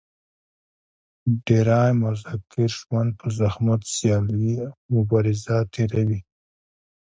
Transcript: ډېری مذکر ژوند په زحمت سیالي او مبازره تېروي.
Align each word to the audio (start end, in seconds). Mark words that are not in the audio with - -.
ډېری 1.45 1.89
مذکر 2.01 2.71
ژوند 2.79 3.09
په 3.19 3.27
زحمت 3.39 3.81
سیالي 3.95 4.51
او 4.63 4.71
مبازره 4.93 5.57
تېروي. 5.73 6.19